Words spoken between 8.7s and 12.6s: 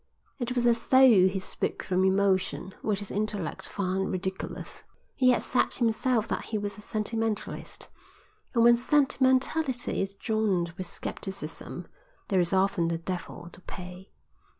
sentimentality is joined with scepticism there is